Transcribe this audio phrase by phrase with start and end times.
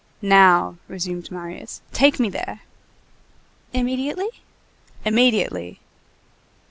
[0.23, 2.61] "Now," resumed Marius, "take me there."
[3.71, 4.29] "Immediately?"
[5.05, 5.79] "Immediately."